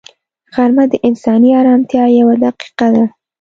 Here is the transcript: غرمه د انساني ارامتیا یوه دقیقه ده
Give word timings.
غرمه 0.53 0.85
د 0.91 0.93
انساني 1.07 1.49
ارامتیا 1.61 2.03
یوه 2.19 2.35
دقیقه 2.43 2.87
ده 2.93 3.05